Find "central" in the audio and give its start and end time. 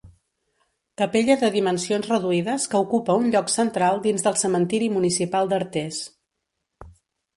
3.59-4.01